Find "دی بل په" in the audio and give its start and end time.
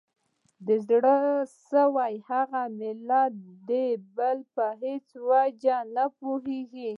3.67-4.65